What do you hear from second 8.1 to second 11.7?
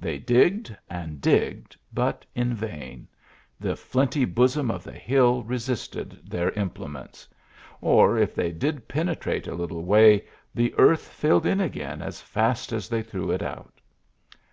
if they did pen etrate a little way, the earth filled in